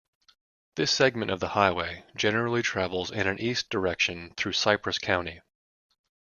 [0.77, 5.41] This segment of the highway generally travels in an east direction through Cypress County.